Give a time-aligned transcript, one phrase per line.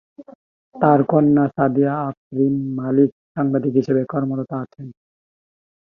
[0.75, 4.87] তার কন্যা সাদিয়া আফরিন মল্লিক সাংবাদিক হিসেবে কর্মরত আছেন।